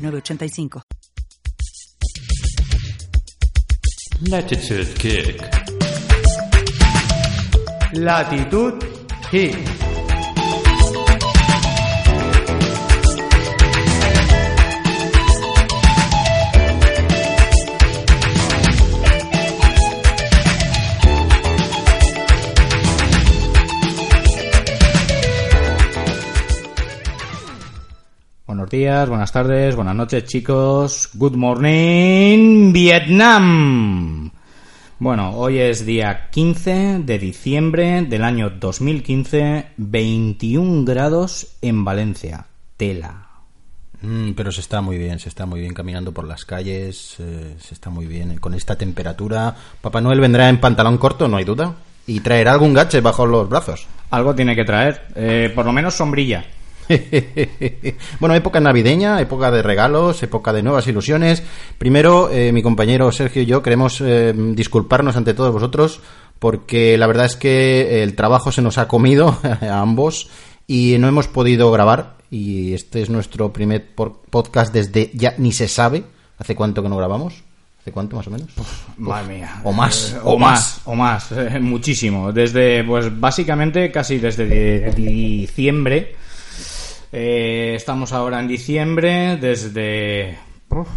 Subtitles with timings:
[0.00, 0.82] 906985.
[4.28, 5.40] Latitude Kick.
[7.92, 8.84] Latitud
[9.30, 9.79] Kick.
[28.70, 31.10] Buenos días, buenas tardes, buenas noches chicos.
[31.14, 34.30] Good morning, Vietnam.
[35.00, 42.46] Bueno, hoy es día 15 de diciembre del año 2015, 21 grados en Valencia.
[42.76, 43.26] Tela.
[44.02, 47.56] Mm, pero se está muy bien, se está muy bien caminando por las calles, eh,
[47.58, 48.38] se está muy bien.
[48.38, 51.74] Con esta temperatura, Papá Noel vendrá en pantalón corto, no hay duda.
[52.06, 53.88] Y traerá algún gache bajo los brazos.
[54.10, 56.44] Algo tiene que traer, eh, por lo menos sombrilla.
[58.20, 61.42] bueno, época navideña, época de regalos, época de nuevas ilusiones.
[61.78, 66.00] Primero, eh, mi compañero Sergio y yo queremos eh, disculparnos ante todos vosotros
[66.38, 70.28] porque la verdad es que el trabajo se nos ha comido a ambos
[70.66, 72.18] y no hemos podido grabar.
[72.30, 76.04] Y este es nuestro primer podcast desde ya ni se sabe
[76.38, 77.42] hace cuánto que no grabamos.
[77.80, 78.48] ¿Hace cuánto más o menos?
[78.98, 79.60] Madre mía.
[79.64, 82.30] O más, Eh, o o más, o más, eh, muchísimo.
[82.30, 86.14] Desde, pues básicamente casi desde di- diciembre.
[87.12, 90.38] Eh, estamos ahora en diciembre, desde...
[90.68, 90.88] uf,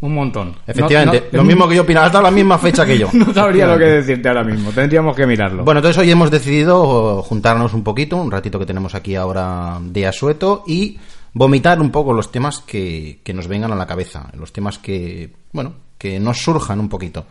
[0.00, 0.56] un montón.
[0.66, 3.08] Efectivamente, No- no- lo mismo que yo opinaba, hasta la misma fecha que yo.
[3.12, 5.64] No sabría lo que decirte ahora mismo, tendríamos que mirarlo.
[5.64, 10.06] Bueno, entonces hoy hemos decidido juntarnos un poquito, un ratito que tenemos aquí ahora de
[10.06, 10.98] asueto y
[11.34, 15.30] vomitar un poco los temas que, que nos vengan a la cabeza, los temas que,
[15.52, 17.26] bueno, que nos surjan un poquito.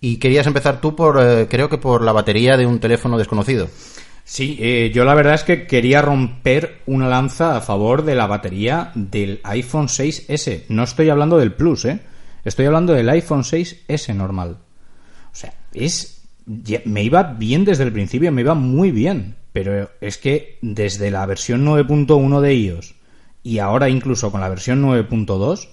[0.00, 3.68] Y querías empezar tú por, eh, creo que por la batería de un teléfono desconocido.
[4.24, 8.26] Sí, eh, yo la verdad es que quería romper una lanza a favor de la
[8.26, 10.64] batería del iPhone 6S.
[10.70, 12.00] No estoy hablando del Plus, ¿eh?
[12.42, 14.58] Estoy hablando del iPhone 6S normal.
[15.30, 19.36] O sea, es me iba bien desde el principio, me iba muy bien.
[19.52, 22.94] Pero es que desde la versión 9.1 de iOS
[23.44, 25.68] y ahora incluso con la versión 9.2,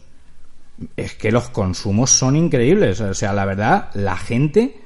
[0.97, 3.00] es que los consumos son increíbles.
[3.01, 4.81] O sea, la verdad, la gente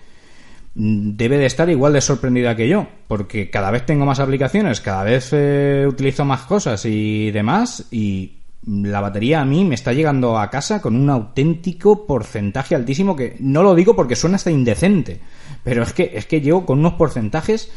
[0.75, 5.03] debe de estar igual de sorprendida que yo, porque cada vez tengo más aplicaciones, cada
[5.03, 8.33] vez eh, utilizo más cosas y demás, y
[8.67, 13.37] la batería a mí me está llegando a casa con un auténtico porcentaje altísimo que
[13.39, 15.21] no lo digo porque suena hasta indecente,
[15.63, 17.71] pero es que es que llego con unos porcentajes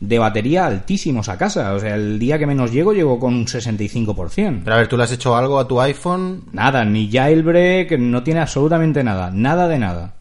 [0.00, 3.46] de batería altísimos a casa, o sea, el día que menos llego llego con un
[3.46, 4.62] 65%.
[4.64, 6.42] Pero a ver, ¿tú le has hecho algo a tu iPhone?
[6.50, 10.14] Nada, ni jailbreak, no tiene absolutamente nada, nada de nada.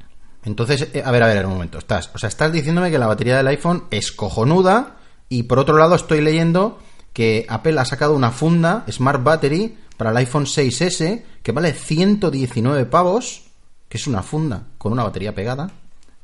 [0.44, 1.78] Entonces, eh, a ver, a ver, un momento.
[1.78, 4.97] Estás, o sea, estás diciéndome que la batería del iPhone es cojonuda
[5.29, 6.79] y por otro lado estoy leyendo
[7.13, 12.85] que Apple ha sacado una funda Smart Battery para el iPhone 6S que vale 119
[12.85, 13.44] pavos,
[13.88, 15.69] que es una funda con una batería pegada.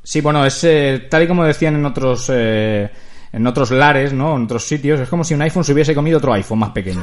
[0.04, 2.90] Sí, bueno, es eh, tal y como decían en otros eh,
[3.38, 4.36] en otros lares, ¿no?
[4.36, 7.02] En otros sitios, es como si un iPhone se hubiese comido otro iPhone más pequeño.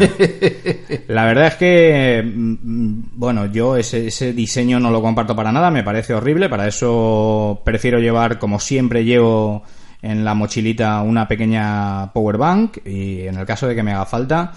[1.06, 5.52] La verdad es que, mm, mm, bueno, yo ese, ese diseño no lo comparto para
[5.52, 9.62] nada, me parece horrible, para eso prefiero llevar, como siempre llevo
[10.02, 14.04] en la mochilita, una pequeña power bank y en el caso de que me haga
[14.04, 14.52] falta,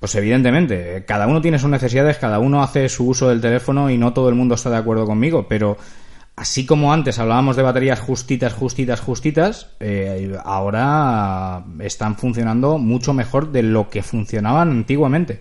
[0.00, 3.96] pues evidentemente, cada uno tiene sus necesidades, cada uno hace su uso del teléfono y
[3.96, 5.78] no todo el mundo está de acuerdo conmigo, pero
[6.36, 13.50] así como antes hablábamos de baterías justitas, justitas, justitas, eh, ahora están funcionando mucho mejor
[13.52, 15.40] de lo que funcionaban antiguamente.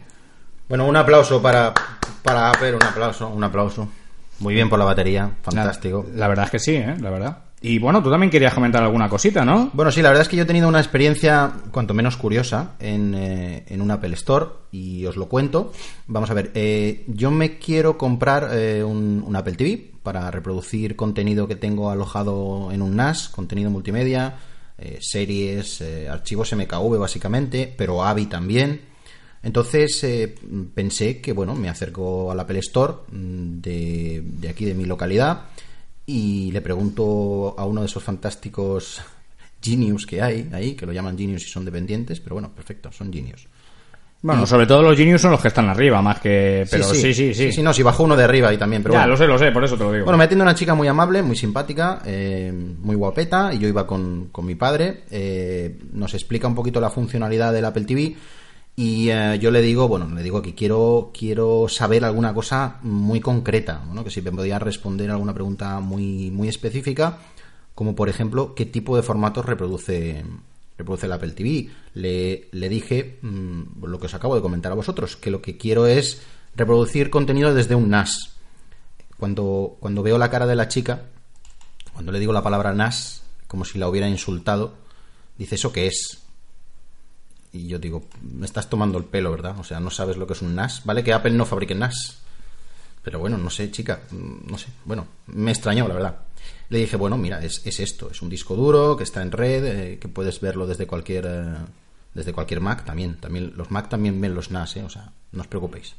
[0.69, 1.73] Bueno, un aplauso para,
[2.23, 3.87] para Apple, un aplauso, un aplauso.
[4.39, 6.05] Muy bien por la batería, La- fantástico.
[6.15, 6.95] La, verdad es que sí, ¿eh?
[6.99, 7.37] la verdad.
[7.67, 9.71] Y bueno, tú también querías comentar alguna cosita, ¿no?
[9.73, 13.15] Bueno, sí, la verdad es que yo he tenido una experiencia cuanto menos curiosa en,
[13.15, 15.73] eh, en un Apple Store y os lo cuento.
[16.05, 20.95] Vamos a ver, eh, yo me quiero comprar eh, un, un Apple TV para reproducir
[20.95, 24.35] contenido que tengo alojado en un NAS, contenido multimedia,
[24.99, 28.81] series, archivos MKV básicamente, pero AVI también.
[29.41, 30.05] Entonces
[30.75, 35.45] pensé que, bueno, me acerco al Apple Store mm, de aquí, de mi localidad,
[36.05, 39.01] y le pregunto a uno de esos fantásticos
[39.61, 43.11] genius que hay ahí, que lo llaman genius y son dependientes, pero bueno, perfecto, son
[43.11, 43.47] genius.
[44.21, 46.65] Bueno, sobre todo los Genius son los que están arriba, más que...
[46.71, 47.51] Pero sí, sí, sí.
[47.51, 49.11] Sí, no, si bajó uno de arriba ahí también, pero ya, bueno.
[49.11, 50.05] lo sé, lo sé, por eso te lo digo.
[50.05, 53.85] Bueno, me atiende una chica muy amable, muy simpática, eh, muy guapeta, y yo iba
[53.85, 55.03] con, con mi padre.
[55.11, 58.15] eh, nos explica un poquito la funcionalidad del Apple TV.
[58.75, 63.21] Y eh, yo le digo, bueno, le digo que quiero, quiero saber alguna cosa muy
[63.21, 64.03] concreta, ¿no?
[64.03, 67.19] que si me podía responder alguna pregunta muy, muy específica,
[67.73, 70.25] como por ejemplo, qué tipo de formatos reproduce,
[70.77, 71.69] reproduce el Apple TV.
[71.93, 75.55] Le, le dije mm, lo que os acabo de comentar a vosotros, que lo que
[75.55, 76.21] quiero es
[76.55, 78.31] reproducir contenido desde un NAS.
[79.17, 81.03] Cuando, cuando veo la cara de la chica,
[81.93, 84.73] cuando le digo la palabra NAS, como si la hubiera insultado,
[85.37, 86.24] dice, ¿eso qué es?
[87.55, 89.57] Y yo digo, me estás tomando el pelo, ¿verdad?
[89.59, 90.81] O sea, no sabes lo que es un NAS.
[90.83, 92.19] Vale que Apple no fabrique NAS.
[93.01, 94.67] Pero bueno, no sé, chica, mm, no sé.
[94.83, 96.19] Bueno, me extrañó, la verdad.
[96.69, 99.63] Le dije, bueno, mira, es, es esto, es un disco duro que está en red,
[99.65, 101.55] eh, que puedes verlo desde cualquier eh,
[102.15, 103.17] desde cualquier Mac también.
[103.17, 105.95] También los Mac también ven los NAS, eh, o sea, no os preocupéis.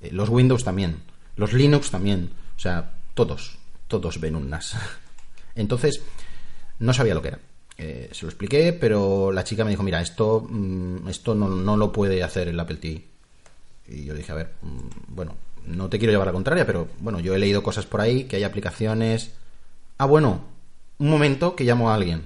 [0.00, 1.02] Eh, los Windows también,
[1.36, 3.56] los Linux también, o sea, todos,
[3.88, 4.76] todos ven un NAS.
[5.54, 6.02] Entonces,
[6.78, 7.38] no sabía lo que era.
[7.76, 11.76] Eh, se lo expliqué, pero la chica me dijo, mira, esto, mm, esto no, no
[11.76, 13.04] lo puede hacer el Apple TV.
[13.88, 15.34] Y yo dije, a ver, mm, bueno,
[15.66, 18.36] no te quiero llevar la contraria, pero bueno, yo he leído cosas por ahí, que
[18.36, 19.32] hay aplicaciones.
[19.98, 20.42] Ah, bueno,
[20.98, 22.22] un momento que llamo a alguien.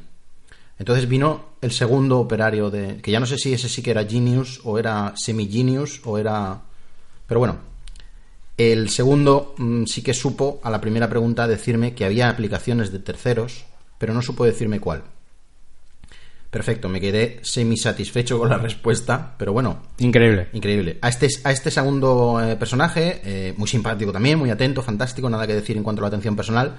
[0.78, 2.98] Entonces vino el segundo operario de.
[3.02, 6.60] que ya no sé si ese sí que era Genius, o era Semi-Genius, o era.
[7.26, 7.58] Pero bueno,
[8.56, 12.98] el segundo mm, sí que supo a la primera pregunta decirme que había aplicaciones de
[13.00, 13.64] terceros,
[13.98, 15.02] pero no supo decirme cuál.
[16.50, 20.48] Perfecto, me quedé semi-satisfecho con la respuesta, pero bueno, Increíble.
[20.54, 20.98] Increíble.
[21.02, 25.46] A este, a este segundo eh, personaje, eh, muy simpático también, muy atento, fantástico, nada
[25.46, 26.78] que decir en cuanto a la atención personal,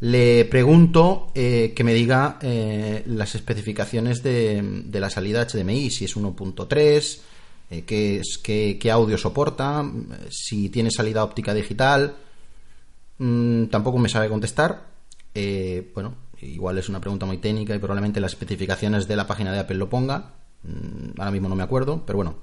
[0.00, 2.38] le pregunto eh, que me diga
[3.06, 7.18] las especificaciones de, de la salida HDMI, si es 1.3,
[7.70, 9.82] eh, qué, es- qué, qué audio soporta,
[10.30, 12.16] si tiene salida óptica digital.
[13.18, 14.88] Mm, tampoco me sabe contestar.
[15.34, 19.52] Eh, bueno, igual es una pregunta muy técnica y probablemente las especificaciones de la página
[19.52, 20.34] de Apple lo ponga.
[20.62, 22.36] Mm, ahora mismo no me acuerdo, pero bueno,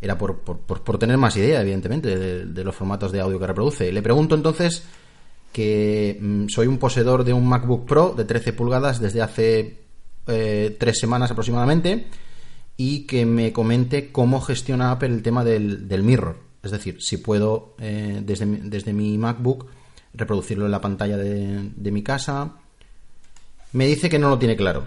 [0.00, 3.90] era por, por, por- tener más idea, evidentemente, de, los formatos de audio que reproduce.
[3.92, 4.84] Le pregunto entonces
[5.52, 9.82] que mm, soy un poseedor de un MacBook Pro de 13 pulgadas desde hace
[10.26, 12.06] eh, tres semanas aproximadamente
[12.76, 16.36] y que me comente cómo gestiona Apple el tema del, del mirror.
[16.62, 19.66] Es decir, si puedo eh, desde, desde mi MacBook
[20.14, 22.56] reproducirlo en la pantalla de, de mi casa.
[23.72, 24.84] Me dice que no lo tiene claro.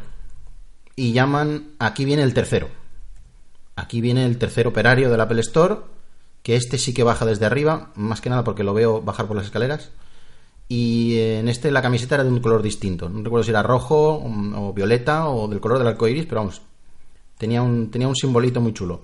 [0.96, 2.70] Y llaman, aquí viene el tercero.
[3.76, 5.78] Aquí viene el tercer operario del Apple Store,
[6.44, 9.38] que este sí que baja desde arriba, más que nada porque lo veo bajar por
[9.38, 9.92] las escaleras.
[10.68, 13.10] Y en este la camiseta era de un color distinto.
[13.10, 16.42] No recuerdo si era rojo o o violeta o del color del arco iris, pero
[16.42, 16.62] vamos,
[17.38, 19.02] tenía un, tenía un simbolito muy chulo.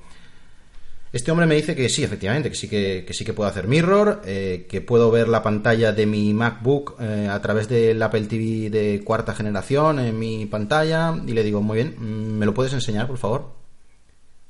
[1.14, 4.22] Este hombre me dice que sí, efectivamente, que sí que, sí que puedo hacer mirror,
[4.26, 8.70] eh, que puedo ver la pantalla de mi MacBook eh, a través del Apple TV
[8.70, 11.16] de cuarta generación en mi pantalla.
[11.26, 13.54] Y le digo, muy bien, mm, ¿me lo puedes enseñar, por favor?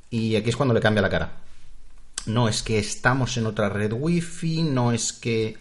[0.10, 1.38] Y aquí es cuando le cambia la cara.
[2.26, 5.58] No es que estamos en otra red wifi, no es que...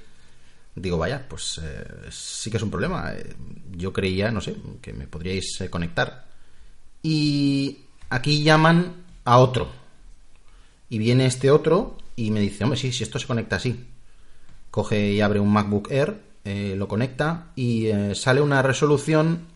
[0.74, 3.12] Digo, vaya, pues eh, sí que es un problema.
[3.72, 6.26] Yo creía, no sé, que me podríais conectar.
[7.02, 7.78] Y
[8.10, 9.85] aquí llaman a otro.
[10.88, 13.86] Y viene este otro y me dice, hombre, sí, si esto se conecta así.
[14.70, 19.46] Coge y abre un MacBook Air, eh, lo conecta y eh, sale una resolución,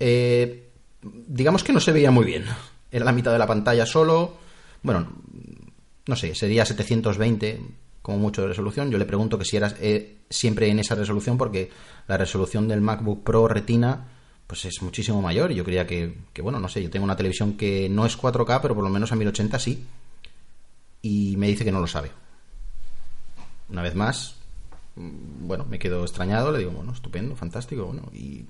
[0.00, 0.68] eh,
[1.02, 2.44] digamos que no se veía muy bien.
[2.90, 4.36] Era la mitad de la pantalla solo.
[4.82, 5.08] Bueno,
[6.06, 7.60] no sé, sería 720
[8.02, 8.90] como mucho de resolución.
[8.90, 11.70] Yo le pregunto que si era eh, siempre en esa resolución porque
[12.08, 14.08] la resolución del MacBook Pro Retina
[14.46, 17.56] pues es muchísimo mayor yo creía que, que, bueno, no sé, yo tengo una televisión
[17.56, 19.86] que no es 4K, pero por lo menos a 1080 sí.
[21.02, 22.10] Y me dice que no lo sabe.
[23.68, 24.36] Una vez más,
[24.96, 28.44] mm, bueno, me quedo extrañado, le digo, bueno, estupendo, fantástico, bueno, y,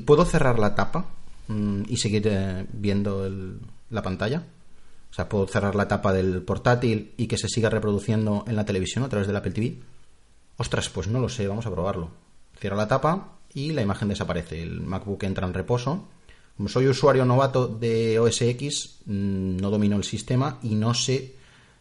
[0.00, 1.06] puedo cerrar la tapa
[1.48, 3.58] mm, y seguir eh, viendo el-
[3.90, 4.44] la pantalla.
[5.10, 8.64] O sea, puedo cerrar la tapa del portátil y que se siga reproduciendo en la
[8.66, 9.78] televisión a través del Apple TV.
[10.58, 12.10] Ostras, pues no lo sé, vamos a probarlo.
[12.60, 14.62] Cierro la tapa y la imagen desaparece.
[14.62, 16.06] El MacBook entra en reposo.
[16.56, 21.34] Como soy usuario novato de OS X, mm, no domino el sistema y no sé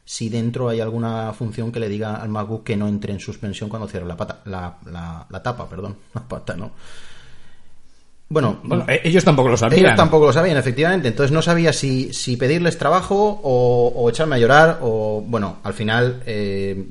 [0.10, 3.68] si dentro hay alguna función que le diga al MacBook que no entre en suspensión
[3.70, 5.98] cuando cierre la, pata, la, la- la tapa, perdón.
[6.14, 6.72] La pata, no.
[8.30, 9.80] Bueno, Bueno, eh, ellos tampoco lo sabían.
[9.86, 11.08] ellos tampoco lo sabían, efectivamente.
[11.10, 15.22] Entonces no sabía si, si pedirles trabajo o, o echarme a llorar o...
[15.28, 16.86] Bueno, al final eh,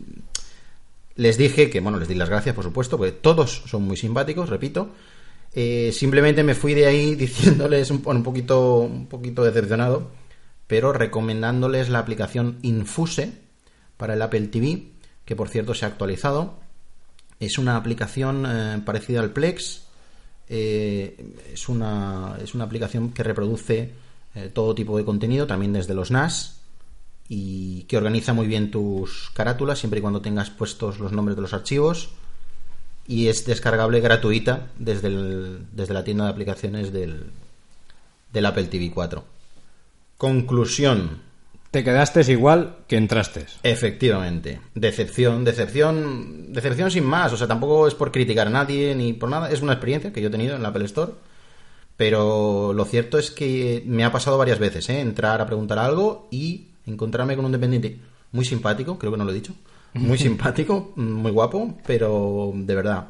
[1.16, 4.48] les dije que, bueno, les di las gracias, por supuesto, porque todos son muy simpáticos,
[4.50, 4.88] repito.
[5.54, 10.08] Eh, simplemente me fui de ahí diciéndoles un, un poquito un poquito decepcionado
[10.66, 13.32] pero recomendándoles la aplicación Infuse
[13.96, 14.88] para el Apple TV,
[15.24, 16.54] que por cierto se ha actualizado.
[17.40, 19.82] Es una aplicación eh, parecida al Plex.
[20.48, 23.92] eh, es, una, es una aplicación que reproduce
[24.34, 26.60] eh, todo tipo de contenido, también desde los NAS,
[27.28, 31.42] y que organiza muy bien tus carátulas, siempre y cuando tengas puestos los nombres de
[31.42, 32.10] los archivos.
[33.08, 35.10] Y es descargable gratuita desde,
[35.72, 37.30] desde la tienda de aplicaciones del,
[38.32, 39.35] del Apple TV 4.
[40.16, 41.22] Conclusión.
[41.70, 43.46] Te quedaste igual que entraste.
[43.62, 44.60] Efectivamente.
[44.74, 47.32] Decepción, decepción, decepción sin más.
[47.32, 49.50] O sea, tampoco es por criticar a nadie ni por nada.
[49.50, 51.12] Es una experiencia que yo he tenido en la Apple Store.
[51.96, 55.00] Pero lo cierto es que me ha pasado varias veces, ¿eh?
[55.00, 57.98] Entrar a preguntar algo y encontrarme con un dependiente
[58.32, 59.54] muy simpático, creo que no lo he dicho.
[59.94, 63.08] Muy simpático, muy guapo, pero de verdad.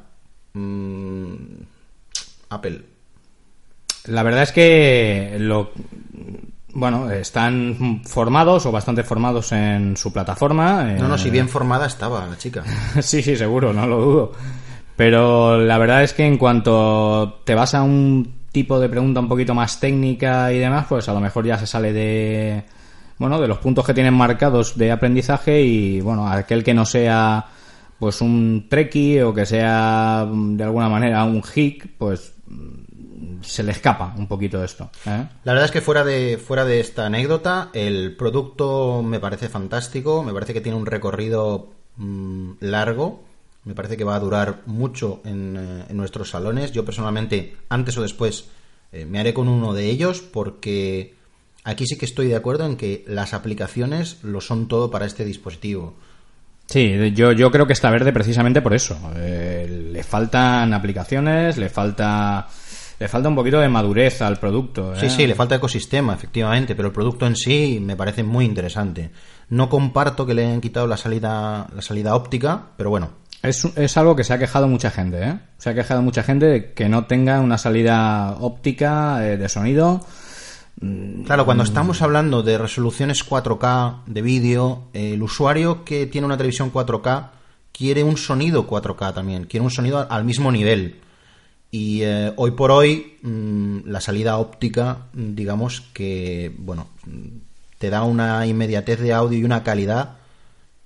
[0.54, 1.34] mm,
[2.48, 2.82] Apple.
[4.06, 5.72] La verdad es que lo
[6.76, 10.84] bueno, están formados o bastante formados en su plataforma.
[10.84, 12.62] No, no, si bien formada estaba la chica.
[13.00, 14.32] sí, sí, seguro, no lo dudo.
[14.94, 19.28] Pero la verdad es que en cuanto te vas a un tipo de pregunta un
[19.28, 22.64] poquito más técnica y demás, pues a lo mejor ya se sale de
[23.18, 27.46] bueno, de los puntos que tienen marcados de aprendizaje y bueno, aquel que no sea
[27.98, 32.34] pues un treki o que sea de alguna manera un hick, pues
[33.42, 34.90] se le escapa un poquito esto.
[35.06, 35.26] ¿eh?
[35.44, 40.22] La verdad es que fuera de, fuera de esta anécdota, el producto me parece fantástico,
[40.22, 43.24] me parece que tiene un recorrido mm, largo,
[43.64, 46.72] me parece que va a durar mucho en, eh, en nuestros salones.
[46.72, 48.48] Yo personalmente, antes o después,
[48.92, 51.14] eh, me haré con uno de ellos porque
[51.64, 55.24] aquí sí que estoy de acuerdo en que las aplicaciones lo son todo para este
[55.24, 55.94] dispositivo.
[56.66, 58.98] Sí, yo, yo creo que está verde precisamente por eso.
[59.16, 62.48] Eh, le faltan aplicaciones, le falta
[62.98, 64.94] le falta un poquito de madurez al producto.
[64.94, 65.00] ¿eh?
[65.00, 69.10] Sí, sí, le falta ecosistema, efectivamente, pero el producto en sí me parece muy interesante.
[69.50, 73.10] No comparto que le hayan quitado la salida, la salida óptica, pero bueno,
[73.42, 75.38] Es, es algo que se ha quejado mucha gente, ¿eh?
[75.58, 80.04] Se ha quejado mucha gente de que no tenga una salida óptica eh, de sonido.
[81.24, 86.70] Claro, cuando estamos hablando de resoluciones 4K de vídeo, el usuario que tiene una televisión
[86.70, 87.30] 4K
[87.72, 91.00] quiere un sonido 4K también, quiere un sonido al mismo nivel.
[91.70, 97.26] Y eh, hoy por hoy mm, la salida óptica, mm, digamos que, bueno, mm,
[97.78, 100.16] te da una inmediatez de audio y una calidad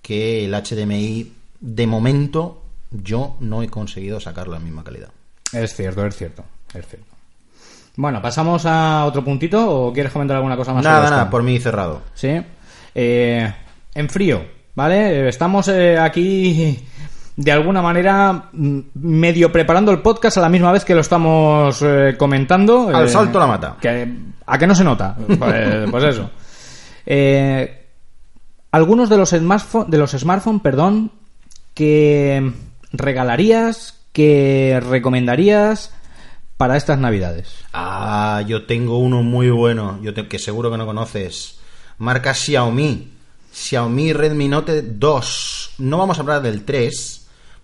[0.03, 5.11] que el HDMI, de momento, yo no he conseguido sacar la misma calidad.
[5.53, 6.45] Es cierto, es cierto,
[6.75, 7.07] es cierto.
[7.97, 10.83] Bueno, pasamos a otro puntito o quieres comentar alguna cosa más?
[10.83, 12.03] Nada, sobre nada, por mí cerrado.
[12.15, 12.41] Sí.
[12.95, 13.53] Eh,
[13.95, 14.45] en frío,
[14.75, 15.29] ¿vale?
[15.29, 16.79] Estamos eh, aquí
[17.43, 21.81] de alguna manera mm, medio preparando el podcast a la misma vez que lo estamos
[21.83, 22.89] eh, comentando.
[22.95, 23.77] Al Eh, salto la mata.
[23.81, 24.13] Que,
[24.47, 25.17] ¿A que no se nota?
[25.39, 26.31] Pues, pues eso.
[27.07, 27.87] Eh,
[28.73, 31.13] algunos de los smartphones, de los smartphones, perdón,
[31.75, 32.53] que
[32.93, 35.93] regalarías, que recomendarías
[36.57, 37.55] para estas navidades.
[37.73, 41.59] Ah, yo tengo uno muy bueno, yo te- que seguro que no conoces.
[41.99, 43.13] Marca Xiaomi.
[43.53, 45.75] Xiaomi Redmi Note 2.
[45.79, 47.20] No vamos a hablar del 3,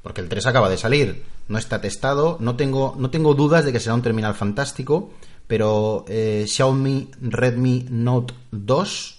[0.07, 1.25] porque el 3 acaba de salir.
[1.49, 2.37] No está testado.
[2.39, 5.11] No tengo, no tengo dudas de que será un terminal fantástico.
[5.49, 9.19] Pero eh, Xiaomi Redmi Note 2,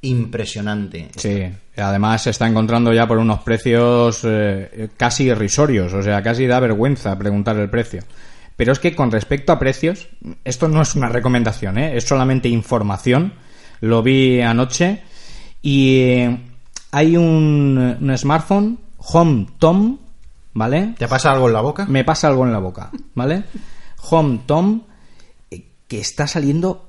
[0.00, 1.10] impresionante.
[1.14, 1.42] Sí,
[1.76, 6.58] además se está encontrando ya por unos precios eh, casi irrisorios, o sea, casi da
[6.58, 8.02] vergüenza preguntar el precio.
[8.56, 10.08] Pero es que con respecto a precios,
[10.42, 11.98] esto no es una recomendación, ¿eh?
[11.98, 13.34] es solamente información.
[13.82, 15.02] Lo vi anoche
[15.60, 16.24] y
[16.92, 19.98] hay un, un smartphone, Home Tom,
[20.54, 20.94] ¿vale?
[20.98, 21.84] ¿Te pasa algo en la boca?
[21.86, 23.44] Me pasa algo en la boca, ¿vale?
[24.10, 24.82] Home Tom,
[25.50, 26.88] eh, que está saliendo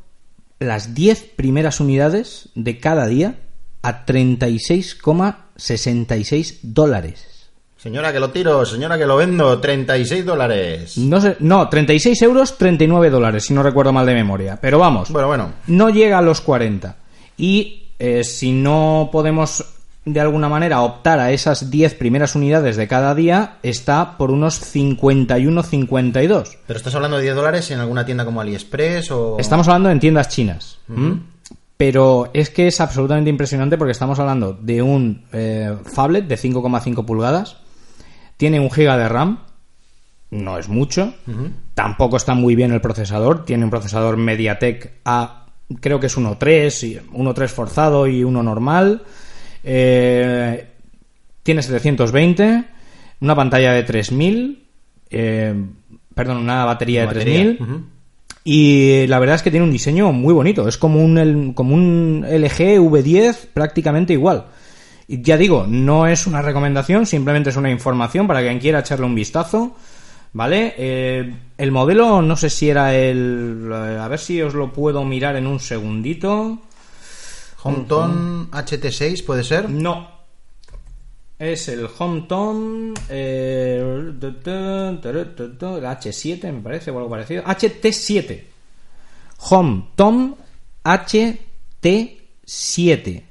[0.60, 3.36] las 10 primeras unidades de cada día
[3.82, 7.32] a 36,66 dólares.
[7.78, 10.98] Señora que lo tiro, señora que lo vendo, 36 dólares.
[10.98, 14.58] No sé, no, 36 euros, 39 dólares, si no recuerdo mal de memoria.
[14.60, 15.52] Pero vamos, Bueno, bueno.
[15.68, 16.96] no llega a los 40.
[17.38, 19.64] Y eh, si no podemos
[20.06, 24.62] de alguna manera optar a esas 10 primeras unidades de cada día, está por unos
[24.62, 26.58] 51,52.
[26.68, 29.38] ¿Pero estás hablando de 10 dólares en alguna tienda como AliExpress o...?
[29.40, 30.78] Estamos hablando en tiendas chinas.
[31.78, 37.04] Pero es que es absolutamente impresionante porque estamos hablando de un eh, phablet de 5,5
[37.04, 37.58] pulgadas.
[38.38, 39.40] Tiene un giga de RAM.
[40.30, 41.14] No es mucho.
[41.74, 43.44] Tampoco está muy bien el procesador.
[43.44, 45.46] Tiene un procesador MediaTek A,
[45.80, 49.04] creo que es 1.3, y 1.3 forzado y uno normal.
[49.66, 50.68] Eh,
[51.44, 52.64] tiene 720.
[53.22, 54.64] Una pantalla de 3000.
[55.10, 55.54] eh,
[56.14, 57.44] perdón, una batería de Batería.
[57.44, 57.62] 3000.
[57.62, 57.84] Ujú.
[58.48, 60.68] Y la verdad es que tiene un diseño muy bonito.
[60.68, 64.46] Es como un, como un LG V10 prácticamente igual.
[65.08, 69.06] Y ya digo, no es una recomendación, simplemente es una información para quien quiera echarle
[69.06, 69.76] un vistazo.
[70.34, 70.74] ¿Vale?
[70.78, 73.72] Eh, el modelo, no sé si era el...
[73.72, 76.60] A ver si os lo puedo mirar en un segundito.
[77.66, 79.70] Hometon HT6 puede ser.
[79.70, 80.08] No.
[81.40, 82.94] Es el Hometon.
[83.10, 87.44] Eh, tu, tu, tu, tu, tu, el H7, me parece, o algo parecido.
[87.44, 88.44] HT7.
[89.50, 90.36] Hometon
[90.84, 93.24] HT7.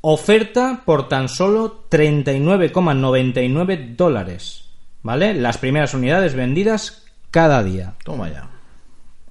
[0.00, 4.64] Oferta por tan solo 39,99 dólares.
[5.02, 5.34] ¿Vale?
[5.34, 7.94] Las primeras unidades vendidas cada día.
[8.04, 8.50] Toma ya.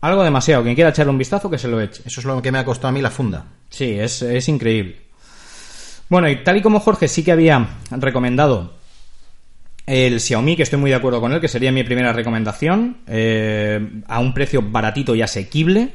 [0.01, 0.63] Algo demasiado.
[0.63, 2.03] Quien quiera echarle un vistazo, que se lo eche.
[2.05, 3.45] Eso es lo que me ha costado a mí la funda.
[3.69, 4.97] Sí, es, es increíble.
[6.09, 8.77] Bueno, y tal y como Jorge sí que había recomendado
[9.87, 14.01] el Xiaomi, que estoy muy de acuerdo con él, que sería mi primera recomendación, eh,
[14.07, 15.93] a un precio baratito y asequible.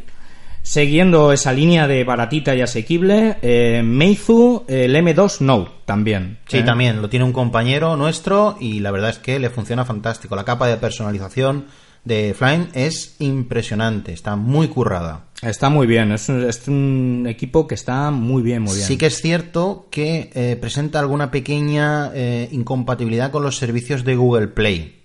[0.62, 6.38] Siguiendo esa línea de baratita y asequible, eh, Meizu, el M2 Note también.
[6.46, 6.62] Sí, ¿eh?
[6.62, 10.36] también lo tiene un compañero nuestro y la verdad es que le funciona fantástico.
[10.36, 11.66] La capa de personalización
[12.04, 15.26] de Flyme es impresionante, está muy currada.
[15.42, 18.86] Está muy bien, es un, es un equipo que está muy bien, muy bien.
[18.86, 24.14] Sí que es cierto que eh, presenta alguna pequeña eh, incompatibilidad con los servicios de
[24.14, 25.00] Google Play.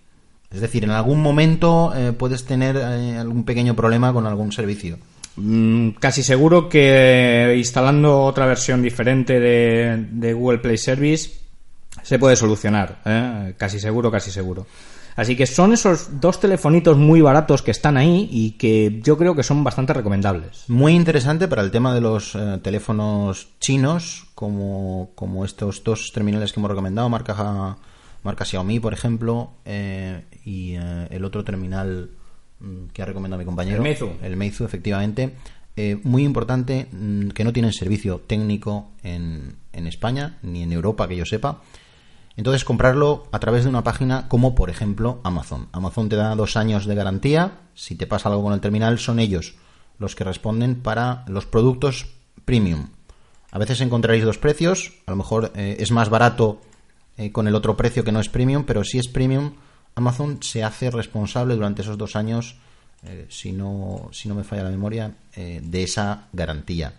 [0.52, 4.98] Es decir, en algún momento eh, puedes tener algún pequeño problema con algún servicio.
[5.36, 11.32] Mm, Casi seguro que instalando otra versión diferente de, de Google Play Service
[12.04, 13.02] se puede solucionar.
[13.06, 13.54] ¿eh?
[13.58, 14.66] Casi seguro, casi seguro.
[15.18, 19.36] Así que son esos dos telefonitos muy baratos que están ahí y que yo creo
[19.36, 20.66] que son bastante recomendables.
[20.68, 26.54] Muy interesante para el tema de los eh, teléfonos chinos, como, como estos dos terminales
[26.54, 27.78] que hemos recomendado, marca,
[28.22, 32.12] marca Xiaomi, por ejemplo, eh, y eh, el otro terminal
[32.60, 33.78] mm, que ha recomendado mi compañero.
[33.78, 34.12] El Meizu.
[34.22, 35.34] El Meizu, efectivamente.
[35.76, 41.08] Eh, muy importante mm, que no tienen servicio técnico en, en España, ni en Europa,
[41.08, 41.62] que yo sepa.
[42.38, 45.68] Entonces comprarlo a través de una página como por ejemplo Amazon.
[45.72, 47.60] Amazon te da dos años de garantía.
[47.74, 49.56] Si te pasa algo con el terminal, son ellos
[49.98, 52.06] los que responden para los productos
[52.46, 52.90] premium.
[53.52, 54.94] A veces encontraréis dos precios.
[55.08, 56.62] A lo mejor eh, es más barato
[57.18, 59.54] eh, con el otro precio que no es premium, pero si es premium,
[59.96, 62.58] Amazon se hace responsable durante esos dos años,
[63.04, 66.94] eh, si, no, si no me falla la memoria, de esa garantía.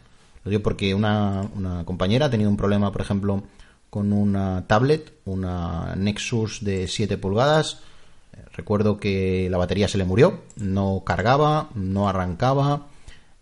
[0.45, 1.49] Lo digo porque una
[1.85, 3.43] compañera ha tenido un problema, por ejemplo,
[3.91, 7.81] con una tablet, una Nexus de 7 pulgadas.
[8.55, 12.87] Recuerdo que la batería se le murió, no cargaba, no arrancaba.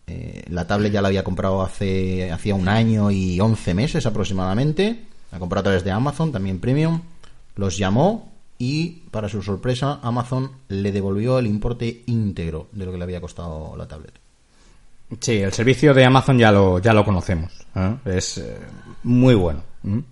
[0.07, 5.05] Eh, la tablet ya la había comprado hace hacía un año y 11 meses aproximadamente.
[5.33, 7.01] La compró a través de Amazon, también premium.
[7.57, 12.99] Los llamó y, para su sorpresa, Amazon le devolvió el importe íntegro de lo que
[12.99, 14.15] le había costado la tablet.
[15.21, 17.53] Sí, el servicio de Amazon ya lo, ya lo conocemos.
[17.75, 17.97] ¿eh?
[18.05, 18.57] Es eh,
[19.05, 19.63] muy bueno.
[19.87, 20.05] ¿M?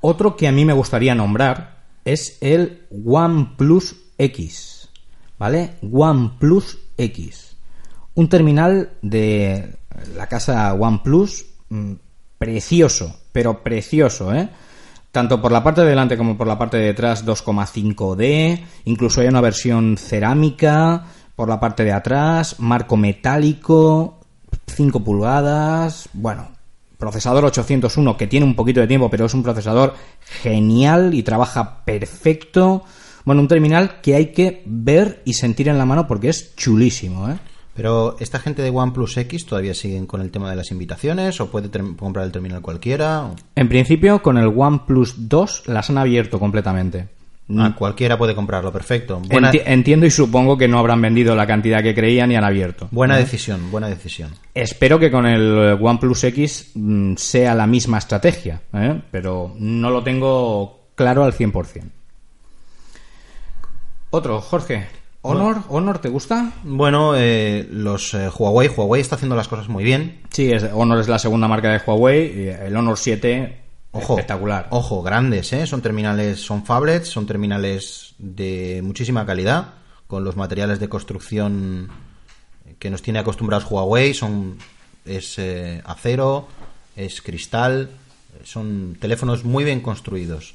[0.00, 4.88] Otro que a mí me gustaría nombrar es el OnePlus X.
[5.38, 5.74] ¿Vale?
[5.82, 7.56] OnePlus X.
[8.14, 9.76] Un terminal de
[10.14, 11.92] la casa OnePlus mm,
[12.38, 14.48] precioso, pero precioso, ¿eh?
[15.10, 19.28] Tanto por la parte de delante como por la parte de detrás 2,5D, incluso hay
[19.28, 24.20] una versión cerámica por la parte de atrás, marco metálico,
[24.66, 26.55] 5 pulgadas, bueno,
[26.98, 29.94] procesador 801 que tiene un poquito de tiempo, pero es un procesador
[30.42, 32.84] genial y trabaja perfecto.
[33.24, 37.28] Bueno, un terminal que hay que ver y sentir en la mano porque es chulísimo,
[37.28, 37.38] ¿eh?
[37.74, 41.50] Pero esta gente de OnePlus X todavía siguen con el tema de las invitaciones o
[41.50, 43.30] puede comprar el terminal cualquiera.
[43.54, 47.15] En principio, con el OnePlus 2 las han abierto completamente.
[47.56, 49.20] Ah, cualquiera puede comprarlo, perfecto.
[49.20, 52.88] Buena, entiendo y supongo que no habrán vendido la cantidad que creían y han abierto.
[52.90, 54.30] buena decisión, buena decisión.
[54.52, 59.00] Espero que con el OnePlus X mm, sea la misma estrategia, ¿eh?
[59.12, 61.82] pero no lo tengo claro al 100%.
[64.10, 64.86] Otro, Jorge.
[65.22, 65.58] ¿Honor?
[65.68, 66.52] ¿Honor te gusta?
[66.62, 70.20] Bueno, eh, los eh, Huawei, Huawei está haciendo las cosas muy bien.
[70.30, 72.44] Sí, es, Honor es la segunda marca de Huawei.
[72.44, 73.65] y El Honor 7,
[73.96, 74.68] Ojo, espectacular.
[74.70, 75.66] Ojo, grandes, ¿eh?
[75.66, 79.74] Son terminales, son phablets, son terminales de muchísima calidad,
[80.06, 81.88] con los materiales de construcción
[82.78, 84.58] que nos tiene acostumbrados Huawei, son
[85.04, 86.48] es eh, acero,
[86.96, 87.90] es cristal,
[88.44, 90.54] son teléfonos muy bien construidos.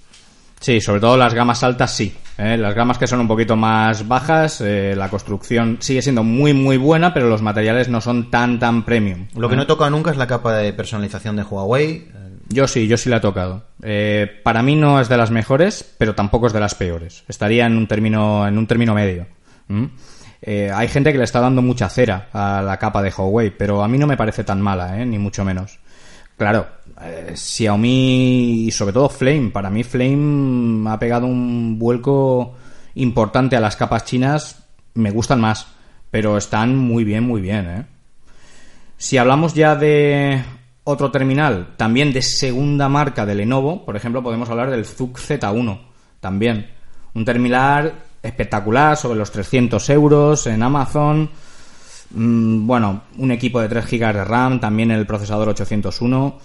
[0.61, 2.15] Sí, sobre todo las gamas altas sí.
[2.37, 2.55] ¿eh?
[2.55, 6.77] Las gamas que son un poquito más bajas, eh, la construcción sigue siendo muy muy
[6.77, 9.25] buena, pero los materiales no son tan tan premium.
[9.35, 9.57] Lo que ¿eh?
[9.57, 12.07] no he tocado nunca es la capa de personalización de Huawei.
[12.49, 13.63] Yo sí, yo sí la he tocado.
[13.81, 17.23] Eh, para mí no es de las mejores, pero tampoco es de las peores.
[17.27, 19.27] Estaría en un término, en un término medio.
[20.41, 23.83] Eh, hay gente que le está dando mucha cera a la capa de Huawei, pero
[23.83, 25.05] a mí no me parece tan mala, ¿eh?
[25.05, 25.79] ni mucho menos.
[26.35, 26.67] Claro,
[27.01, 32.55] eh, Xiaomi y sobre todo Flame, para mí Flame ha pegado un vuelco
[32.95, 34.63] importante a las capas chinas,
[34.95, 35.67] me gustan más,
[36.09, 37.87] pero están muy bien, muy bien.
[38.97, 40.41] Si hablamos ya de
[40.83, 45.79] otro terminal, también de segunda marca de Lenovo, por ejemplo, podemos hablar del ZUK Z1,
[46.19, 46.71] también.
[47.13, 51.29] Un terminal espectacular, sobre los 300 euros en Amazon.
[52.11, 56.39] Mm, bueno, un equipo de 3 GB de RAM, también el procesador 801.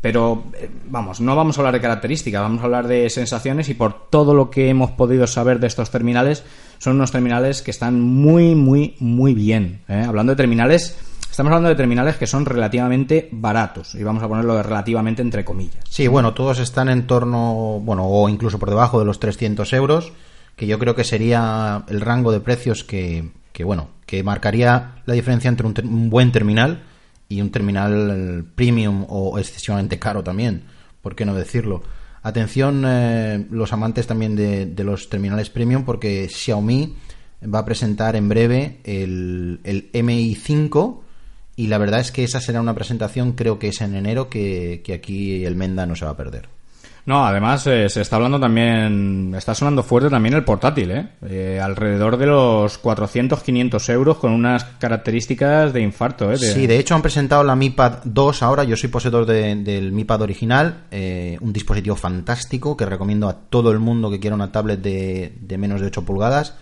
[0.00, 3.74] Pero eh, vamos, no vamos a hablar de características, vamos a hablar de sensaciones y
[3.74, 6.42] por todo lo que hemos podido saber de estos terminales,
[6.78, 9.82] son unos terminales que están muy, muy, muy bien.
[9.88, 10.04] ¿eh?
[10.04, 10.98] Hablando de terminales,
[11.32, 15.46] estamos hablando de terminales que son relativamente baratos y vamos a ponerlo de relativamente entre
[15.46, 15.82] comillas.
[15.88, 20.12] Sí, bueno, todos están en torno, bueno, o incluso por debajo de los 300 euros
[20.56, 25.14] que yo creo que sería el rango de precios que, que bueno, que marcaría la
[25.14, 26.82] diferencia entre un, buen terminal
[27.30, 30.64] y un terminal premium o excesivamente caro también,
[31.00, 31.82] ¿por qué no decirlo?
[32.22, 36.94] Atención eh, los amantes también de, de, los terminales premium porque Xiaomi
[37.42, 41.01] va a presentar en breve el, el MI 5
[41.56, 44.82] y la verdad es que esa será una presentación creo que es en enero que,
[44.84, 46.48] que aquí el Menda no se va a perder.
[47.04, 51.08] No, además eh, se está hablando también, está sonando fuerte también el portátil, ¿eh?
[51.28, 51.60] ¿eh?
[51.60, 56.30] alrededor de los 400-500 euros con unas características de infarto.
[56.30, 56.36] ¿eh?
[56.36, 60.04] Sí, de hecho han presentado la Mi Pad 2 ahora, yo soy poseedor del Mi
[60.04, 64.52] Pad original, eh, un dispositivo fantástico que recomiendo a todo el mundo que quiera una
[64.52, 66.54] tablet de, de menos de 8 pulgadas.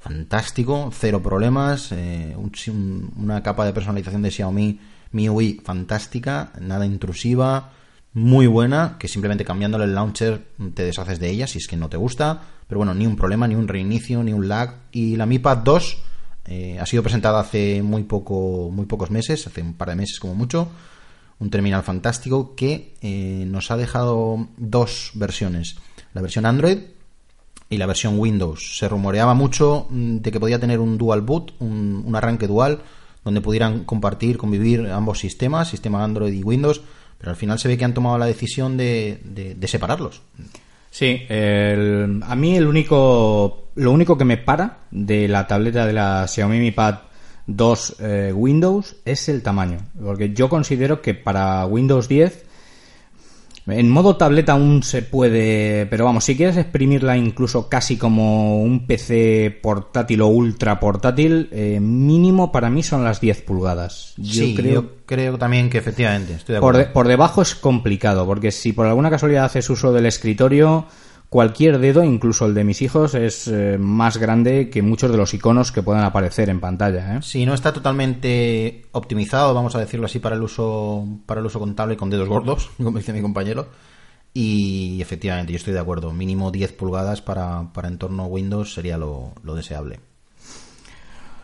[0.00, 4.80] Fantástico, cero problemas, un, una capa de personalización de Xiaomi
[5.12, 7.72] MIUI fantástica, nada intrusiva
[8.12, 10.42] muy buena, que simplemente cambiándole el launcher
[10.74, 12.42] te deshaces de ella si es que no te gusta.
[12.66, 14.76] Pero bueno, ni un problema, ni un reinicio, ni un lag.
[14.92, 15.98] Y la Mi Pad 2
[16.46, 20.18] eh, ha sido presentada hace muy, poco, muy pocos meses, hace un par de meses
[20.18, 20.68] como mucho.
[21.38, 25.76] Un terminal fantástico que eh, nos ha dejado dos versiones.
[26.12, 26.78] La versión Android
[27.70, 28.76] y la versión Windows.
[28.76, 32.80] Se rumoreaba mucho mm, de que podía tener un dual boot, un, arranque dual,
[33.24, 36.82] donde pudieran compartir, convivir ambos sistemas, sistema Android y Windows
[37.20, 40.22] pero al final se ve que han tomado la decisión de, separarlos.
[40.90, 46.26] Sí, a mí el único, lo único que me para de la tableta de la
[46.26, 47.00] Xiaomi Mi Pad
[47.46, 52.46] 2 eh, Windows es el tamaño, porque yo considero que para Windows 10
[53.72, 58.86] en modo tableta aún se puede, pero vamos, si quieres exprimirla incluso casi como un
[58.86, 64.14] PC portátil o ultra portátil, eh, mínimo para mí son las 10 pulgadas.
[64.16, 68.26] Yo sí, creo, yo creo también que efectivamente, estoy de por, por, debajo es complicado,
[68.26, 70.86] porque si por alguna casualidad haces uso del escritorio,
[71.30, 75.32] cualquier dedo, incluso el de mis hijos, es eh, más grande que muchos de los
[75.32, 77.16] iconos que puedan aparecer en pantalla.
[77.16, 77.20] ¿eh?
[77.22, 81.60] Sí, no está totalmente optimizado, vamos a decirlo así, para el uso, para el uso
[81.60, 83.68] contable con dedos gordos, como dice mi compañero.
[84.34, 86.12] Y efectivamente, yo estoy de acuerdo.
[86.12, 89.98] Mínimo 10 pulgadas para, para entorno Windows sería lo, lo deseable.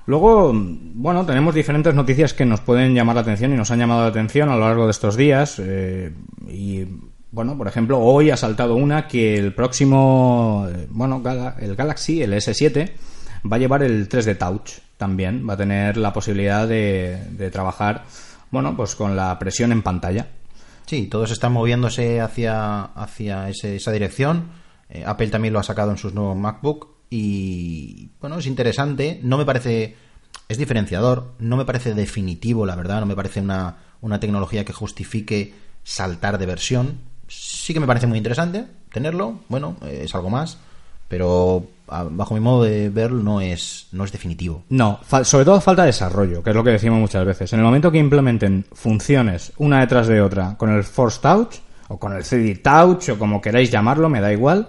[0.06, 4.02] Luego, bueno, tenemos diferentes noticias que nos pueden llamar la atención y nos han llamado
[4.02, 5.58] la atención a lo largo de estos días.
[5.58, 6.14] Eh,
[6.46, 6.84] y
[7.36, 11.22] bueno, por ejemplo, hoy ha saltado una que el próximo, bueno,
[11.60, 12.92] el Galaxy, el S7,
[13.44, 15.46] va a llevar el 3D Touch también.
[15.46, 18.04] Va a tener la posibilidad de, trabajar,
[18.50, 20.28] bueno, pues con la presión en pantalla.
[20.86, 24.48] Sí, todos están moviéndose hacia, hacia esa dirección.
[24.88, 26.88] Eh, Apple también lo ha sacado en sus nuevos MacBook.
[27.10, 29.20] Y bueno, es interesante.
[29.22, 29.94] No me parece.
[30.48, 31.34] Es diferenciador.
[31.38, 33.00] No me parece definitivo, la verdad.
[33.00, 35.52] No me parece una, una tecnología que justifique
[35.84, 40.58] saltar de versión sí que me parece muy interesante tenerlo, bueno, es algo más,
[41.08, 44.64] pero bajo mi modo de verlo no es, no es definitivo.
[44.70, 47.52] No, sobre todo falta desarrollo, que es lo que decimos muchas veces.
[47.52, 51.56] En el momento que implementen funciones una detrás de otra con el Force Touch,
[51.88, 54.68] o con el 3D Touch, o como queráis llamarlo, me da igual,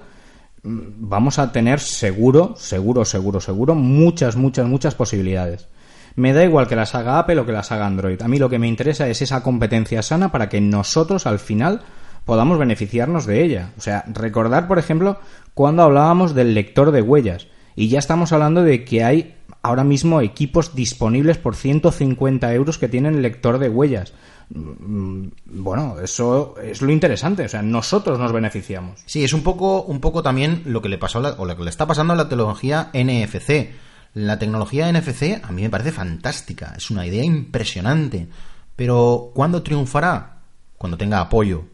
[0.64, 5.68] mm, vamos a tener seguro, seguro, seguro, seguro, muchas, muchas, muchas posibilidades.
[6.16, 8.22] Me da igual que las haga Apple o que las haga Android.
[8.22, 11.82] A mí lo que me interesa es esa competencia sana para que nosotros al final
[12.28, 13.72] podamos beneficiarnos de ella.
[13.78, 15.20] O sea, recordar, por ejemplo,
[15.56, 17.48] cuando hablábamos del lector de huellas.
[17.76, 22.90] Y ya estamos hablando de que hay ahora mismo equipos disponibles por 150 euros que
[22.90, 24.14] tienen lector de huellas.
[24.50, 29.02] Mm, bueno, eso es lo interesante, o sea, nosotros nos beneficiamos.
[29.06, 31.70] Sí, es un poco, un poco también lo que le pasó o lo que le
[31.70, 33.72] está pasando a la tecnología NFC.
[34.14, 38.28] La tecnología NFC a mí me parece fantástica, es una idea impresionante,
[38.76, 40.40] pero ¿cuándo triunfará?
[40.78, 41.66] Cuando tenga apoyo,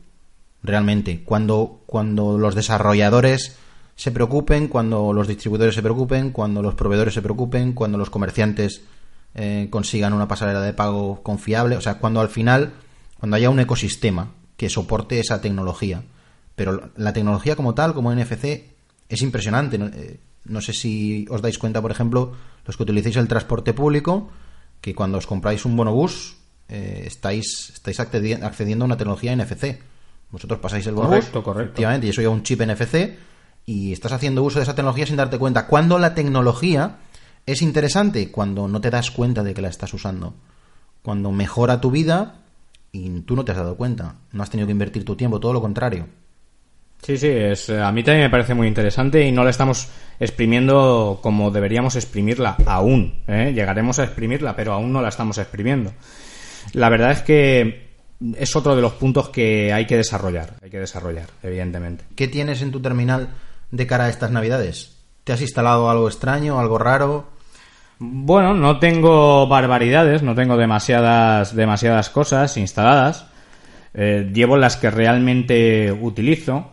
[0.64, 1.24] realmente.
[1.24, 3.58] Cuando, cuando los desarrolladores
[3.96, 8.82] se preocupen, cuando los distribuidores se preocupen, cuando los proveedores se preocupen, cuando los comerciantes
[9.36, 12.74] eh, consigan una pasarela de pago confiable, o sea, cuando al final,
[13.20, 16.04] cuando haya un ecosistema que soporte esa tecnología.
[16.56, 18.72] Pero la tecnología como tal, como NFC,
[19.10, 19.78] es impresionante.
[19.78, 22.34] No, eh, no sé si os dais cuenta, por ejemplo,
[22.66, 24.30] los que utilicéis el transporte público,
[24.82, 26.36] que cuando os compráis un bonobús,
[26.70, 29.80] eh, estáis, estáis accedi- accediendo a una tecnología NFC.
[30.34, 31.70] Vosotros pasáis el bonobús, Correcto, correcto.
[31.70, 33.16] efectivamente, y eso lleva un chip NFC,
[33.68, 35.68] y estás haciendo uso de esa tecnología sin darte cuenta.
[35.68, 36.98] Cuando la tecnología
[37.46, 40.34] es interesante, cuando no te das cuenta de que la estás usando.
[41.04, 42.42] Cuando mejora tu vida
[42.92, 44.16] y tú no te has dado cuenta.
[44.32, 46.08] No has tenido que invertir tu tiempo, todo lo contrario.
[47.04, 51.20] Sí, sí, es, a mí también me parece muy interesante y no la estamos exprimiendo
[51.22, 53.22] como deberíamos exprimirla aún.
[53.28, 53.52] ¿eh?
[53.54, 55.94] Llegaremos a exprimirla, pero aún no la estamos exprimiendo.
[56.72, 57.93] La verdad es que
[58.38, 62.06] es otro de los puntos que hay que desarrollar, hay que desarrollar, evidentemente.
[62.16, 63.30] ¿Qué tienes en tu terminal
[63.72, 64.98] de cara a estas navidades?
[65.24, 67.28] ¿Te has instalado algo extraño, algo raro?
[68.00, 73.28] Bueno, no tengo barbaridades, no tengo demasiadas, demasiadas cosas instaladas.
[73.94, 76.72] Eh, llevo las que realmente utilizo.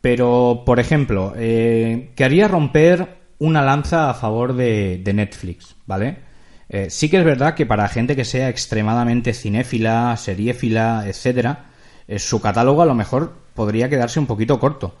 [0.00, 6.18] Pero, por ejemplo, eh, quería romper una lanza a favor de, de Netflix, ¿vale?
[6.68, 11.66] Eh, sí que es verdad que para gente que sea extremadamente cinéfila, seriéfila, etcétera,
[12.08, 14.94] eh, su catálogo a lo mejor podría quedarse un poquito corto.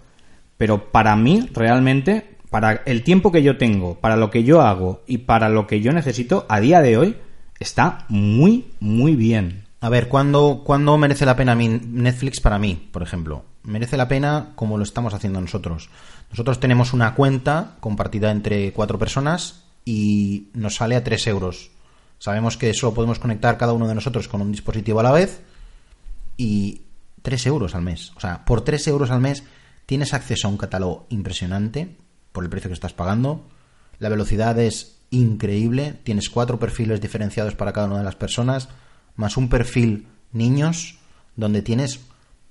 [0.56, 5.02] Pero para mí, realmente, para el tiempo que yo tengo, para lo que yo hago
[5.06, 7.16] y para lo que yo necesito, a día de hoy,
[7.58, 9.64] está muy, muy bien.
[9.80, 13.44] A ver, ¿cuándo, ¿cuándo merece la pena Netflix para mí, por ejemplo?
[13.64, 15.90] Merece la pena como lo estamos haciendo nosotros.
[16.30, 21.70] Nosotros tenemos una cuenta compartida entre cuatro personas y nos sale a 3 euros.
[22.18, 25.40] Sabemos que solo podemos conectar cada uno de nosotros con un dispositivo a la vez
[26.36, 26.82] y
[27.22, 28.12] 3 euros al mes.
[28.16, 29.44] O sea, por 3 euros al mes
[29.86, 31.96] tienes acceso a un catálogo impresionante
[32.32, 33.46] por el precio que estás pagando.
[33.98, 35.94] La velocidad es increíble.
[36.04, 38.68] Tienes cuatro perfiles diferenciados para cada una de las personas,
[39.16, 40.98] más un perfil niños,
[41.36, 42.00] donde tienes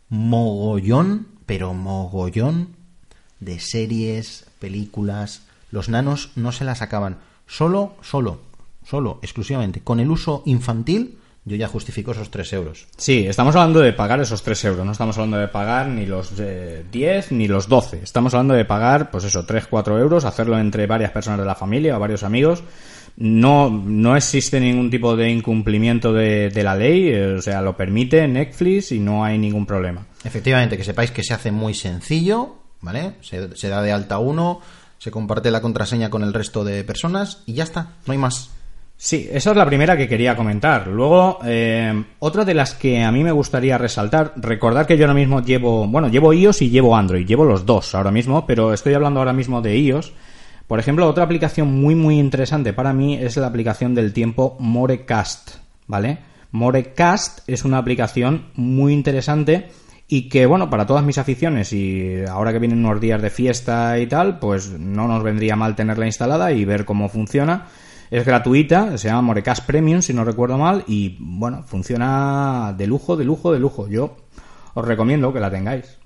[0.10, 2.70] mogollón, pero mogollón
[3.40, 5.44] de series, películas.
[5.74, 7.18] Los nanos no se las acaban.
[7.48, 8.42] Solo, solo,
[8.86, 9.82] solo, exclusivamente.
[9.82, 12.86] Con el uso infantil, yo ya justifico esos 3 euros.
[12.96, 16.32] Sí, estamos hablando de pagar esos 3 euros, no estamos hablando de pagar ni los
[16.38, 18.02] eh, 10 ni los 12.
[18.04, 21.56] Estamos hablando de pagar, pues eso, 3, 4 euros, hacerlo entre varias personas de la
[21.56, 22.64] familia o varios amigos.
[23.18, 27.76] No, no existe ningún tipo de incumplimiento de, de la ley, eh, o sea, lo
[27.76, 30.06] permite Netflix y no hay ningún problema.
[30.24, 33.16] Efectivamente, que sepáis que se hace muy sencillo, ¿vale?
[33.22, 34.62] Se, se da de alta uno,
[35.04, 38.52] se comparte la contraseña con el resto de personas y ya está, no hay más.
[38.96, 40.88] Sí, esa es la primera que quería comentar.
[40.88, 45.14] Luego, eh, otra de las que a mí me gustaría resaltar, recordar que yo ahora
[45.14, 48.94] mismo llevo, bueno, llevo iOS y llevo Android, llevo los dos ahora mismo, pero estoy
[48.94, 50.14] hablando ahora mismo de iOS.
[50.68, 55.58] Por ejemplo, otra aplicación muy muy interesante para mí es la aplicación del tiempo Morecast,
[55.86, 56.20] ¿vale?
[56.52, 59.70] Morecast es una aplicación muy interesante
[60.08, 63.98] y que, bueno, para todas mis aficiones y ahora que vienen unos días de fiesta
[64.00, 67.68] y tal, pues no nos vendría mal tenerla instalada y ver cómo funciona.
[68.12, 73.16] Es gratuita, se llama Morecast Premium, si no recuerdo mal, y bueno, funciona de lujo,
[73.16, 73.88] de lujo, de lujo.
[73.88, 74.18] Yo
[74.76, 75.98] os recomiendo que la tengáis.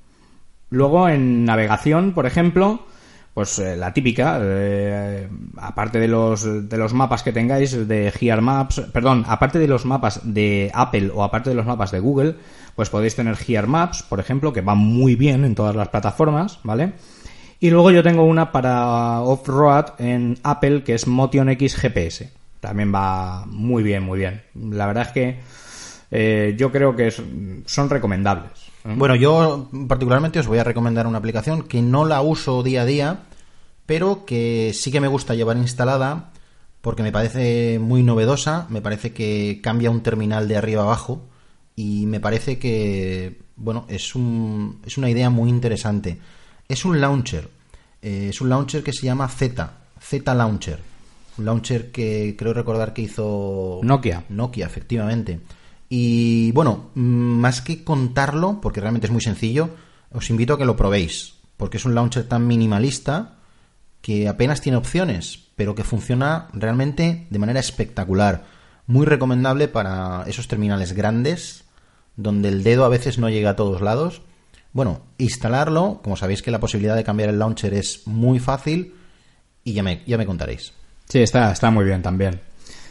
[0.70, 2.86] Luego en navegación, por ejemplo,
[3.34, 8.42] pues eh, la típica, eh, aparte de los, de los mapas que tengáis de Gear
[8.42, 12.36] Maps, perdón, aparte de los mapas de Apple o aparte de los mapas de Google,
[12.78, 16.60] pues podéis tener Gear Maps, por ejemplo, que va muy bien en todas las plataformas,
[16.62, 16.94] ¿vale?
[17.60, 22.32] Y luego yo tengo una para off-road en Apple que es Motion X GPS.
[22.60, 24.44] También va muy bien, muy bien.
[24.54, 25.40] La verdad es que
[26.12, 28.52] eh, yo creo que son recomendables.
[28.86, 28.94] ¿eh?
[28.96, 32.86] Bueno, yo particularmente os voy a recomendar una aplicación que no la uso día a
[32.86, 33.22] día,
[33.88, 36.30] pero que sí que me gusta llevar instalada
[36.82, 41.28] porque me parece muy novedosa, me parece que cambia un terminal de arriba abajo
[41.80, 46.18] y me parece que, bueno, es, un, es una idea muy interesante.
[46.68, 47.52] Es un launcher,
[48.02, 50.80] eh, es un launcher que se llama Z, Z Launcher,
[51.38, 54.24] un launcher que creo recordar que hizo Nokia.
[54.30, 55.40] Nokia, efectivamente.
[55.88, 59.70] Y bueno, mm, más que contarlo, porque realmente es muy sencillo,
[60.12, 63.38] os invito a que lo probéis, porque es un launcher tan minimalista
[64.02, 68.46] que apenas tiene opciones, pero que funciona realmente de manera espectacular.
[68.88, 71.67] Muy recomendable para esos terminales grandes,
[72.18, 74.22] donde el dedo a veces no llega a todos lados.
[74.74, 78.94] Bueno, instalarlo, como sabéis que la posibilidad de cambiar el launcher es muy fácil,
[79.64, 80.74] y ya me, ya me contaréis.
[81.08, 82.42] Sí, está, está muy bien también.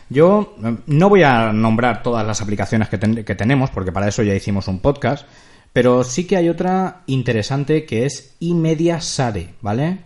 [0.08, 4.08] Yo eh, no voy a nombrar todas las aplicaciones que, ten- que tenemos, porque para
[4.08, 5.26] eso ya hicimos un podcast,
[5.72, 9.98] Pero sí que hay otra interesante que es iMedia Sare, ¿vale?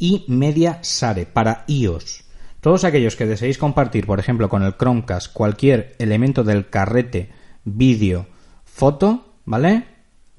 [0.00, 2.24] iMedia Sare para iOS.
[2.60, 7.30] Todos aquellos que deseéis compartir, por ejemplo, con el Chromecast cualquier elemento del carrete,
[7.76, 8.26] vídeo,
[8.64, 9.84] foto, ¿vale?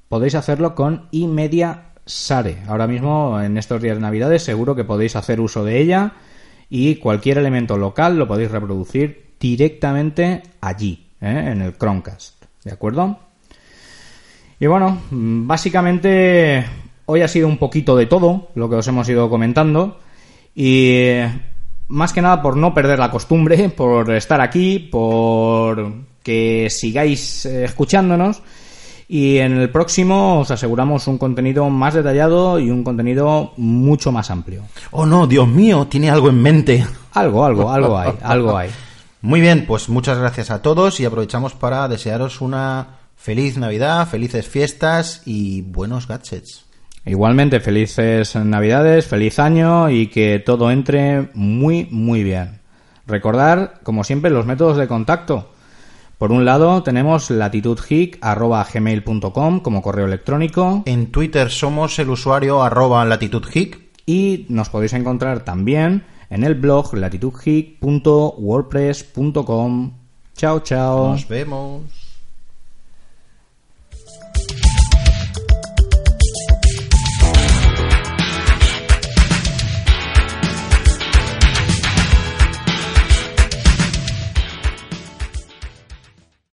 [0.08, 2.58] Podéis hacerlo con iMedia Sare.
[2.66, 6.12] Ahora mismo, en estos días de Navidades, seguro que podéis hacer uso de ella
[6.68, 11.50] y cualquier elemento local lo podéis reproducir directamente allí, ¿eh?
[11.52, 12.44] en el Chromecast.
[12.64, 13.18] ¿De acuerdo?
[14.58, 16.64] Y bueno, básicamente
[17.06, 19.98] hoy ha sido un poquito de todo lo que os hemos ido comentando
[20.54, 21.18] y
[21.88, 27.64] más que nada por no perder la costumbre, por estar aquí, por que sigáis eh,
[27.64, 28.42] escuchándonos
[29.08, 34.30] y en el próximo os aseguramos un contenido más detallado y un contenido mucho más
[34.30, 34.62] amplio.
[34.90, 36.86] Oh no, Dios mío, tiene algo en mente.
[37.12, 38.70] Algo, algo, algo hay, algo hay.
[39.20, 44.48] Muy bien, pues muchas gracias a todos y aprovechamos para desearos una feliz Navidad, felices
[44.48, 46.64] fiestas y buenos gadgets.
[47.04, 52.60] Igualmente, felices Navidades, feliz año y que todo entre muy, muy bien.
[53.06, 55.50] Recordar, como siempre, los métodos de contacto.
[56.22, 60.84] Por un lado, tenemos latitudgeek.gmail.com como correo electrónico.
[60.86, 63.90] En Twitter somos el usuario arroba latitudgeek.
[64.06, 69.92] Y nos podéis encontrar también en el blog latitudegeek.wordpress.com.
[70.36, 71.08] Chao, chao.
[71.08, 72.01] Nos vemos.